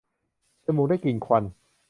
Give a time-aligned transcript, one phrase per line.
[0.65, 1.43] จมูกได้กลิ่นควัน